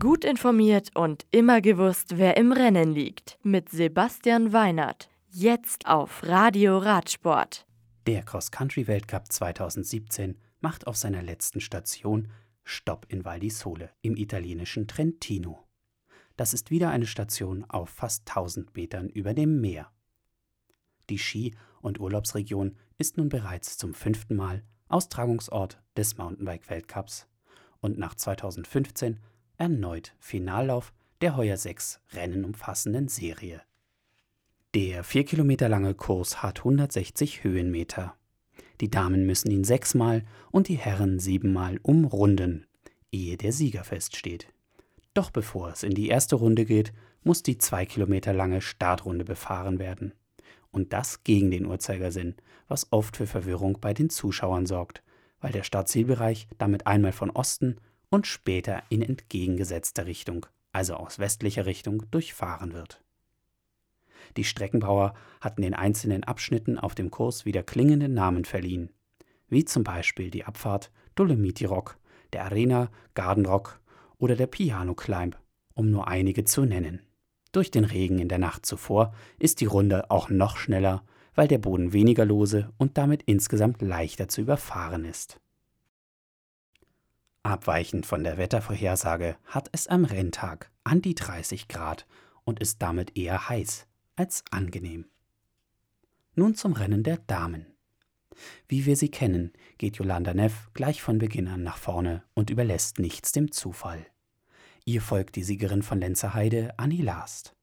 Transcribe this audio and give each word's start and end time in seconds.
Gut 0.00 0.24
informiert 0.24 0.96
und 0.96 1.26
immer 1.30 1.60
gewusst, 1.60 2.16
wer 2.16 2.38
im 2.38 2.52
Rennen 2.52 2.90
liegt. 2.90 3.38
Mit 3.42 3.68
Sebastian 3.68 4.50
Weinert. 4.50 5.10
Jetzt 5.28 5.86
auf 5.86 6.22
Radio 6.22 6.78
Radsport. 6.78 7.66
Der 8.06 8.22
Cross-Country-Weltcup 8.22 9.30
2017 9.30 10.38
macht 10.62 10.86
auf 10.86 10.96
seiner 10.96 11.22
letzten 11.22 11.60
Station 11.60 12.28
Stopp 12.64 13.04
in 13.10 13.26
Val 13.26 13.40
di 13.40 13.50
Sole 13.50 13.90
im 14.00 14.16
italienischen 14.16 14.88
Trentino. 14.88 15.66
Das 16.38 16.54
ist 16.54 16.70
wieder 16.70 16.88
eine 16.88 17.06
Station 17.06 17.66
auf 17.68 17.90
fast 17.90 18.26
1000 18.26 18.74
Metern 18.74 19.10
über 19.10 19.34
dem 19.34 19.60
Meer. 19.60 19.92
Die 21.10 21.18
Ski- 21.18 21.54
und 21.82 22.00
Urlaubsregion 22.00 22.74
ist 22.96 23.18
nun 23.18 23.28
bereits 23.28 23.76
zum 23.76 23.92
fünften 23.92 24.36
Mal 24.36 24.64
Austragungsort 24.88 25.78
des 25.94 26.16
Mountainbike-Weltcups 26.16 27.28
und 27.82 27.98
nach 27.98 28.14
2015 28.14 29.20
erneut 29.60 30.14
Finallauf 30.18 30.92
der 31.20 31.36
heuer 31.36 31.58
sechs 31.58 32.00
Rennen 32.14 32.46
umfassenden 32.46 33.08
Serie. 33.08 33.60
Der 34.74 35.04
vier 35.04 35.24
Kilometer 35.24 35.68
lange 35.68 35.94
Kurs 35.94 36.42
hat 36.42 36.60
160 36.60 37.44
Höhenmeter. 37.44 38.14
Die 38.80 38.90
Damen 38.90 39.26
müssen 39.26 39.50
ihn 39.50 39.64
sechsmal 39.64 40.24
und 40.50 40.68
die 40.68 40.78
Herren 40.78 41.18
siebenmal 41.18 41.78
umrunden, 41.82 42.66
ehe 43.12 43.36
der 43.36 43.52
Sieger 43.52 43.84
feststeht. 43.84 44.48
Doch 45.12 45.30
bevor 45.30 45.68
es 45.72 45.82
in 45.82 45.92
die 45.92 46.08
erste 46.08 46.36
Runde 46.36 46.64
geht, 46.64 46.94
muss 47.22 47.42
die 47.42 47.58
zwei 47.58 47.84
Kilometer 47.84 48.32
lange 48.32 48.62
Startrunde 48.62 49.26
befahren 49.26 49.78
werden. 49.78 50.14
Und 50.70 50.94
das 50.94 51.22
gegen 51.22 51.50
den 51.50 51.66
Uhrzeigersinn, 51.66 52.36
was 52.66 52.90
oft 52.92 53.14
für 53.18 53.26
Verwirrung 53.26 53.76
bei 53.78 53.92
den 53.92 54.08
Zuschauern 54.08 54.64
sorgt, 54.64 55.02
weil 55.40 55.52
der 55.52 55.64
Startzielbereich 55.64 56.48
damit 56.56 56.86
einmal 56.86 57.12
von 57.12 57.28
Osten 57.28 57.76
und 58.10 58.26
später 58.26 58.82
in 58.88 59.02
entgegengesetzter 59.02 60.06
Richtung, 60.06 60.46
also 60.72 60.94
aus 60.94 61.18
westlicher 61.18 61.66
Richtung, 61.66 62.04
durchfahren 62.10 62.72
wird. 62.72 63.02
Die 64.36 64.44
Streckenbauer 64.44 65.14
hatten 65.40 65.62
den 65.62 65.74
einzelnen 65.74 66.24
Abschnitten 66.24 66.78
auf 66.78 66.94
dem 66.94 67.10
Kurs 67.10 67.44
wieder 67.44 67.62
klingende 67.62 68.08
Namen 68.08 68.44
verliehen, 68.44 68.90
wie 69.48 69.64
zum 69.64 69.84
Beispiel 69.84 70.30
die 70.30 70.44
Abfahrt 70.44 70.90
Dolomiti 71.14 71.64
Rock, 71.64 71.98
der 72.32 72.44
Arena 72.44 72.90
Garden 73.14 73.46
Rock 73.46 73.80
oder 74.18 74.36
der 74.36 74.46
Piano 74.46 74.94
Climb, 74.94 75.36
um 75.74 75.90
nur 75.90 76.06
einige 76.06 76.44
zu 76.44 76.64
nennen. 76.64 77.00
Durch 77.52 77.70
den 77.70 77.84
Regen 77.84 78.18
in 78.18 78.28
der 78.28 78.38
Nacht 78.38 78.64
zuvor 78.64 79.12
ist 79.38 79.60
die 79.60 79.66
Runde 79.66 80.10
auch 80.10 80.30
noch 80.30 80.56
schneller, 80.56 81.02
weil 81.34 81.48
der 81.48 81.58
Boden 81.58 81.92
weniger 81.92 82.24
lose 82.24 82.72
und 82.78 82.98
damit 82.98 83.22
insgesamt 83.24 83.82
leichter 83.82 84.28
zu 84.28 84.40
überfahren 84.40 85.04
ist. 85.04 85.40
Abweichend 87.42 88.04
von 88.04 88.22
der 88.22 88.36
Wettervorhersage 88.36 89.36
hat 89.46 89.70
es 89.72 89.88
am 89.88 90.04
Renntag 90.04 90.70
an 90.84 91.00
die 91.00 91.14
30 91.14 91.68
Grad 91.68 92.06
und 92.44 92.60
ist 92.60 92.82
damit 92.82 93.16
eher 93.16 93.48
heiß 93.48 93.86
als 94.16 94.44
angenehm. 94.50 95.06
Nun 96.34 96.54
zum 96.54 96.74
Rennen 96.74 97.02
der 97.02 97.16
Damen. 97.16 97.66
Wie 98.68 98.84
wir 98.84 98.96
sie 98.96 99.10
kennen, 99.10 99.52
geht 99.78 99.96
Yolanda 99.96 100.34
Neff 100.34 100.70
gleich 100.74 101.02
von 101.02 101.18
Beginn 101.18 101.48
an 101.48 101.62
nach 101.62 101.78
vorne 101.78 102.22
und 102.34 102.50
überlässt 102.50 102.98
nichts 102.98 103.32
dem 103.32 103.52
Zufall. 103.52 104.06
Ihr 104.84 105.00
folgt 105.00 105.36
die 105.36 105.42
Siegerin 105.42 105.82
von 105.82 106.00
Lenzerheide, 106.00 106.74
Annie 106.76 107.02
Last. 107.02 107.54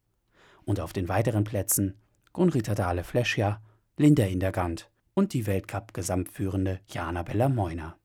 Und 0.65 0.79
auf 0.79 0.91
den 0.91 1.07
weiteren 1.07 1.43
Plätzen 1.43 1.95
Gunrita 2.33 2.75
Dahle 2.75 3.03
Fleschja, 3.03 3.61
Linda 3.95 4.25
Indergant 4.25 4.89
und 5.13 5.33
die 5.33 5.45
Weltcup-Gesamtführende 5.47 6.81
Jana 6.87 7.23
Bella 7.23 7.49
Moiner. 7.49 7.97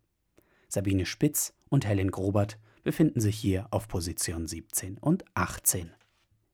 Sabine 0.74 1.04
Spitz 1.04 1.52
und 1.68 1.84
Helen 1.84 2.10
Grobert 2.10 2.58
befinden 2.82 3.20
sich 3.20 3.36
hier 3.38 3.66
auf 3.70 3.88
Position 3.88 4.48
17 4.48 4.96
und 4.96 5.22
18. 5.34 5.90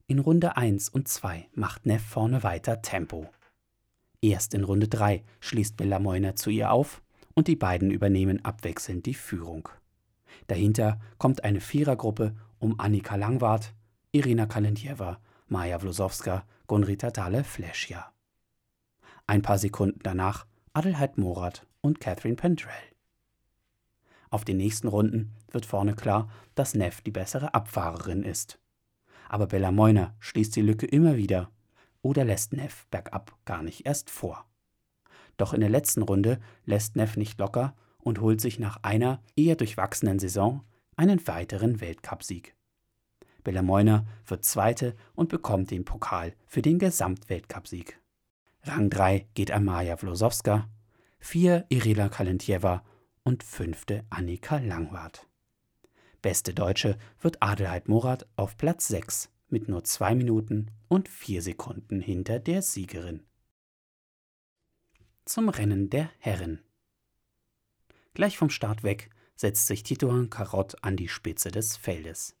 In 0.07 0.19
Runde 0.19 0.57
1 0.57 0.89
und 0.89 1.07
2 1.07 1.47
macht 1.53 1.85
Neff 1.85 2.03
vorne 2.03 2.43
weiter 2.43 2.81
Tempo. 2.81 3.29
Erst 4.21 4.53
in 4.53 4.65
Runde 4.65 4.89
3 4.89 5.23
schließt 5.39 5.77
Bella 5.77 5.99
Moiner 5.99 6.35
zu 6.35 6.49
ihr 6.49 6.69
auf 6.69 7.01
und 7.33 7.47
die 7.47 7.55
beiden 7.55 7.91
übernehmen 7.91 8.43
abwechselnd 8.43 9.05
die 9.05 9.13
Führung. 9.13 9.69
Dahinter 10.47 10.99
kommt 11.17 11.45
eine 11.45 11.61
Vierergruppe 11.61 12.35
um 12.59 12.77
Annika 12.77 13.15
Langwart, 13.15 13.73
Irina 14.11 14.47
Kalentjewa, 14.47 15.21
Maja 15.47 15.79
Vlosowska, 15.79 16.45
Gunrita 16.67 17.09
Dahle 17.09 17.45
Fleschja. 17.45 18.11
Ein 19.27 19.43
paar 19.43 19.59
Sekunden 19.59 20.01
danach 20.03 20.45
Adelheid 20.73 21.17
Morat 21.17 21.65
und 21.79 22.01
Catherine 22.01 22.35
Pendrell. 22.35 22.89
Auf 24.29 24.45
den 24.45 24.57
nächsten 24.57 24.87
Runden 24.87 25.35
wird 25.51 25.65
vorne 25.65 25.95
klar, 25.95 26.29
dass 26.55 26.75
Neff 26.75 27.01
die 27.01 27.11
bessere 27.11 27.53
Abfahrerin 27.53 28.23
ist. 28.23 28.59
Aber 29.27 29.47
Bella 29.47 29.71
Moiner 29.71 30.15
schließt 30.19 30.55
die 30.55 30.61
Lücke 30.61 30.85
immer 30.85 31.17
wieder 31.17 31.49
oder 32.01 32.25
lässt 32.25 32.53
Neff 32.53 32.87
bergab 32.87 33.37
gar 33.45 33.63
nicht 33.63 33.85
erst 33.85 34.09
vor. 34.09 34.45
Doch 35.37 35.53
in 35.53 35.61
der 35.61 35.69
letzten 35.69 36.01
Runde 36.01 36.39
lässt 36.65 36.95
Neff 36.95 37.17
nicht 37.17 37.39
locker 37.39 37.75
und 37.97 38.21
holt 38.21 38.41
sich 38.41 38.59
nach 38.59 38.77
einer 38.83 39.21
eher 39.35 39.55
durchwachsenen 39.55 40.19
Saison 40.19 40.63
einen 40.95 41.25
weiteren 41.27 41.81
Weltcupsieg. 41.81 42.55
Bella 43.43 43.61
Moiner 43.61 44.05
wird 44.25 44.45
Zweite 44.45 44.95
und 45.15 45.29
bekommt 45.29 45.71
den 45.71 45.85
Pokal 45.85 46.33
für 46.45 46.61
den 46.61 46.77
Gesamtweltcupsieg. 46.77 47.99
Rang 48.63 48.89
3 48.89 49.27
geht 49.33 49.51
an 49.51 49.63
Maja 49.63 49.95
Vlosowska, 49.95 50.67
4 51.19 51.65
Irina 51.69 52.09
Kalentjewa 52.09 52.83
und 53.23 53.43
fünfte 53.43 54.05
Annika 54.09 54.57
Langwart. 54.57 55.27
Beste 56.21 56.53
Deutsche 56.53 56.97
wird 57.21 57.41
Adelheid 57.41 57.87
Morat 57.87 58.27
auf 58.35 58.57
Platz 58.57 58.87
6 58.87 59.29
mit 59.47 59.67
nur 59.67 59.83
2 59.83 60.15
Minuten 60.15 60.71
und 60.87 61.07
4 61.07 61.41
Sekunden 61.41 62.01
hinter 62.01 62.39
der 62.39 62.61
Siegerin. 62.61 63.23
Zum 65.25 65.49
Rennen 65.49 65.89
der 65.89 66.09
Herren. 66.19 66.61
Gleich 68.13 68.37
vom 68.37 68.49
Start 68.49 68.83
weg 68.83 69.09
setzt 69.35 69.67
sich 69.67 69.83
Titoan 69.83 70.29
Karott 70.29 70.83
an 70.83 70.97
die 70.97 71.07
Spitze 71.07 71.51
des 71.51 71.77
Feldes. 71.77 72.35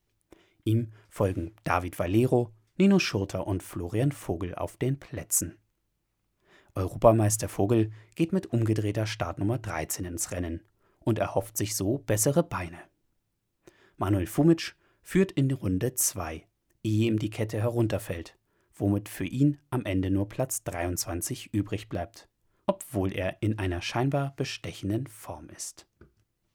Ihm 0.65 0.91
folgen 1.07 1.55
David 1.63 1.97
Valero, 1.97 2.53
Nino 2.77 2.99
Schurter 2.99 3.47
und 3.47 3.63
Florian 3.63 4.11
Vogel 4.11 4.55
auf 4.55 4.75
den 4.77 4.99
Plätzen. 4.99 5.57
Europameister 6.79 7.49
Vogel 7.49 7.91
geht 8.15 8.31
mit 8.31 8.47
umgedrehter 8.47 9.05
Startnummer 9.05 9.57
13 9.57 10.05
ins 10.05 10.31
Rennen 10.31 10.61
und 10.99 11.19
erhofft 11.19 11.57
sich 11.57 11.75
so 11.75 11.99
bessere 11.99 12.43
Beine. 12.43 12.79
Manuel 13.97 14.27
Fumic 14.27 14.75
führt 15.01 15.31
in 15.33 15.51
Runde 15.51 15.93
2, 15.93 16.45
ehe 16.83 17.07
ihm 17.07 17.19
die 17.19 17.29
Kette 17.29 17.59
herunterfällt, 17.59 18.37
womit 18.73 19.09
für 19.09 19.25
ihn 19.25 19.59
am 19.69 19.85
Ende 19.85 20.09
nur 20.09 20.29
Platz 20.29 20.63
23 20.63 21.53
übrig 21.53 21.89
bleibt, 21.89 22.29
obwohl 22.65 23.11
er 23.11 23.41
in 23.41 23.59
einer 23.59 23.81
scheinbar 23.81 24.33
bestechenden 24.37 25.07
Form 25.07 25.49
ist. 25.49 25.85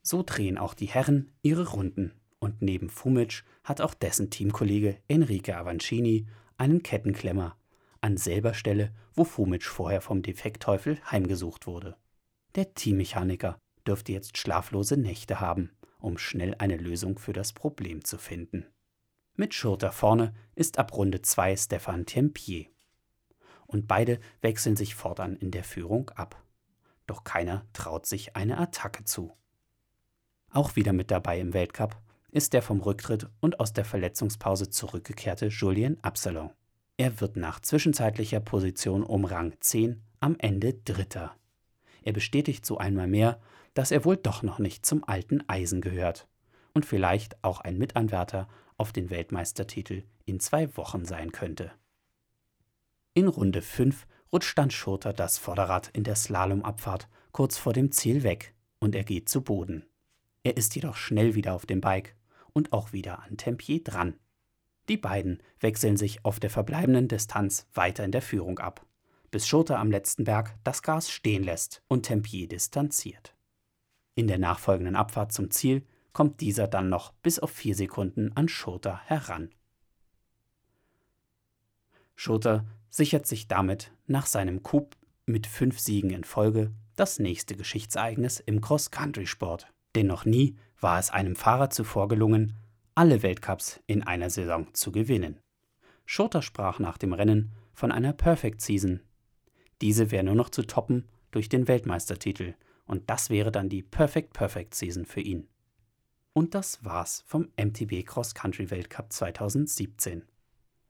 So 0.02 0.22
drehen 0.22 0.56
auch 0.56 0.74
die 0.74 0.86
Herren 0.86 1.32
ihre 1.42 1.68
Runden 1.70 2.12
und 2.38 2.62
neben 2.62 2.88
Fumic 2.88 3.44
hat 3.62 3.80
auch 3.80 3.94
dessen 3.94 4.30
Teamkollege 4.30 4.98
Enrique 5.08 5.54
Avancini 5.54 6.26
einen 6.56 6.82
Kettenklemmer 6.82 7.56
an 8.04 8.18
selber 8.18 8.52
Stelle, 8.52 8.92
wo 9.14 9.24
Fumic 9.24 9.64
vorher 9.64 10.02
vom 10.02 10.20
Defektteufel 10.20 11.00
heimgesucht 11.10 11.66
wurde. 11.66 11.96
Der 12.54 12.74
Teammechaniker 12.74 13.58
dürfte 13.86 14.12
jetzt 14.12 14.36
schlaflose 14.36 14.98
Nächte 14.98 15.40
haben, 15.40 15.70
um 15.98 16.18
schnell 16.18 16.54
eine 16.58 16.76
Lösung 16.76 17.18
für 17.18 17.32
das 17.32 17.54
Problem 17.54 18.04
zu 18.04 18.18
finden. 18.18 18.66
Mit 19.36 19.54
Schurter 19.54 19.90
vorne 19.90 20.34
ist 20.54 20.78
ab 20.78 20.94
Runde 20.94 21.22
2 21.22 21.56
Stefan 21.56 22.04
Tempier. 22.04 22.66
Und 23.66 23.88
beide 23.88 24.20
wechseln 24.42 24.76
sich 24.76 24.94
fortan 24.94 25.34
in 25.36 25.50
der 25.50 25.64
Führung 25.64 26.10
ab. 26.10 26.44
Doch 27.06 27.24
keiner 27.24 27.64
traut 27.72 28.04
sich 28.04 28.36
eine 28.36 28.58
Attacke 28.58 29.04
zu. 29.04 29.32
Auch 30.50 30.76
wieder 30.76 30.92
mit 30.92 31.10
dabei 31.10 31.40
im 31.40 31.54
Weltcup 31.54 31.98
ist 32.30 32.52
der 32.52 32.60
vom 32.60 32.82
Rücktritt 32.82 33.30
und 33.40 33.60
aus 33.60 33.72
der 33.72 33.86
Verletzungspause 33.86 34.68
zurückgekehrte 34.68 35.46
Julien 35.46 36.04
Absalon. 36.04 36.50
Er 36.96 37.20
wird 37.20 37.36
nach 37.36 37.60
zwischenzeitlicher 37.60 38.40
Position 38.40 39.02
um 39.02 39.24
Rang 39.24 39.54
10 39.58 40.00
am 40.20 40.36
Ende 40.38 40.74
Dritter. 40.74 41.34
Er 42.02 42.12
bestätigt 42.12 42.64
so 42.64 42.78
einmal 42.78 43.08
mehr, 43.08 43.40
dass 43.74 43.90
er 43.90 44.04
wohl 44.04 44.16
doch 44.16 44.42
noch 44.42 44.60
nicht 44.60 44.86
zum 44.86 45.02
alten 45.02 45.42
Eisen 45.48 45.80
gehört 45.80 46.28
und 46.72 46.86
vielleicht 46.86 47.42
auch 47.42 47.60
ein 47.60 47.78
Mitanwärter 47.78 48.48
auf 48.76 48.92
den 48.92 49.10
Weltmeistertitel 49.10 50.04
in 50.24 50.38
zwei 50.38 50.76
Wochen 50.76 51.04
sein 51.04 51.32
könnte. 51.32 51.72
In 53.12 53.26
Runde 53.26 53.62
5 53.62 54.06
rutscht 54.32 54.56
dann 54.56 54.70
Schurter 54.70 55.12
das 55.12 55.38
Vorderrad 55.38 55.90
in 55.92 56.04
der 56.04 56.16
Slalomabfahrt 56.16 57.08
kurz 57.32 57.58
vor 57.58 57.72
dem 57.72 57.90
Ziel 57.90 58.22
weg 58.22 58.54
und 58.78 58.94
er 58.94 59.04
geht 59.04 59.28
zu 59.28 59.42
Boden. 59.42 59.84
Er 60.44 60.56
ist 60.56 60.74
jedoch 60.76 60.94
schnell 60.94 61.34
wieder 61.34 61.54
auf 61.54 61.66
dem 61.66 61.80
Bike 61.80 62.14
und 62.52 62.72
auch 62.72 62.92
wieder 62.92 63.22
an 63.22 63.36
Tempier 63.36 63.82
dran. 63.82 64.14
Die 64.88 64.96
beiden 64.96 65.42
wechseln 65.60 65.96
sich 65.96 66.24
auf 66.24 66.40
der 66.40 66.50
verbleibenden 66.50 67.08
Distanz 67.08 67.66
weiter 67.72 68.04
in 68.04 68.12
der 68.12 68.22
Führung 68.22 68.58
ab, 68.58 68.86
bis 69.30 69.48
Schurter 69.48 69.78
am 69.78 69.90
letzten 69.90 70.24
Berg 70.24 70.56
das 70.62 70.82
Gas 70.82 71.10
stehen 71.10 71.42
lässt 71.42 71.82
und 71.88 72.04
Tempier 72.04 72.48
distanziert. 72.48 73.34
In 74.14 74.26
der 74.26 74.38
nachfolgenden 74.38 74.96
Abfahrt 74.96 75.32
zum 75.32 75.50
Ziel 75.50 75.86
kommt 76.12 76.40
dieser 76.40 76.68
dann 76.68 76.88
noch 76.88 77.12
bis 77.12 77.38
auf 77.38 77.50
vier 77.50 77.74
Sekunden 77.74 78.32
an 78.36 78.48
Schurter 78.48 79.00
heran. 79.06 79.50
Schurter 82.14 82.64
sichert 82.90 83.26
sich 83.26 83.48
damit 83.48 83.92
nach 84.06 84.26
seinem 84.26 84.62
Coup 84.62 84.96
mit 85.26 85.46
fünf 85.46 85.80
Siegen 85.80 86.10
in 86.10 86.24
Folge 86.24 86.72
das 86.94 87.18
nächste 87.18 87.56
Geschichtsereignis 87.56 88.38
im 88.38 88.60
Cross-Country-Sport. 88.60 89.66
Denn 89.96 90.06
noch 90.06 90.24
nie 90.24 90.56
war 90.80 90.98
es 90.98 91.10
einem 91.10 91.34
Fahrer 91.34 91.70
zuvor 91.70 92.06
gelungen, 92.08 92.54
alle 92.94 93.22
Weltcups 93.22 93.80
in 93.86 94.02
einer 94.02 94.30
Saison 94.30 94.72
zu 94.72 94.92
gewinnen. 94.92 95.40
Schurter 96.06 96.42
sprach 96.42 96.78
nach 96.78 96.98
dem 96.98 97.12
Rennen 97.12 97.52
von 97.72 97.90
einer 97.90 98.12
Perfect 98.12 98.60
Season. 98.60 99.00
Diese 99.80 100.10
wäre 100.10 100.24
nur 100.24 100.34
noch 100.34 100.50
zu 100.50 100.62
toppen 100.62 101.08
durch 101.30 101.48
den 101.48 101.66
Weltmeistertitel 101.66 102.54
und 102.86 103.10
das 103.10 103.30
wäre 103.30 103.50
dann 103.50 103.68
die 103.68 103.82
Perfect 103.82 104.32
Perfect 104.32 104.74
Season 104.74 105.06
für 105.06 105.20
ihn. 105.20 105.48
Und 106.32 106.54
das 106.54 106.84
war's 106.84 107.24
vom 107.26 107.48
MTB 107.56 108.04
Cross 108.04 108.34
Country 108.34 108.70
Weltcup 108.70 109.12
2017. 109.12 110.24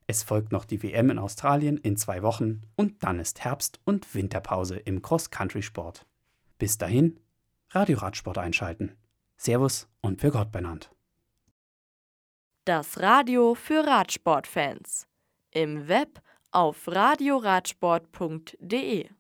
Es 0.06 0.22
folgt 0.22 0.52
noch 0.52 0.66
die 0.66 0.82
WM 0.82 1.10
in 1.10 1.18
Australien 1.18 1.78
in 1.78 1.96
zwei 1.96 2.22
Wochen 2.22 2.62
und 2.76 3.02
dann 3.02 3.18
ist 3.20 3.42
Herbst- 3.42 3.80
und 3.84 4.14
Winterpause 4.14 4.76
im 4.76 5.00
Cross-Country-Sport. 5.00 6.06
Bis 6.58 6.76
dahin, 6.76 7.18
Radio 7.70 7.98
Radsport 7.98 8.36
einschalten. 8.36 8.92
Servus 9.36 9.88
und 10.02 10.20
für 10.20 10.30
Gott 10.30 10.52
benannt. 10.52 10.90
Das 12.66 12.98
Radio 12.98 13.54
für 13.54 13.86
Radsportfans. 13.86 15.06
Im 15.50 15.86
Web 15.86 16.22
auf 16.50 16.88
radioradsport.de 16.88 19.10